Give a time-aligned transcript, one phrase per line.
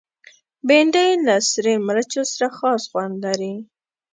[0.67, 3.53] بېنډۍ له سرې مرچو سره خاص خوند لري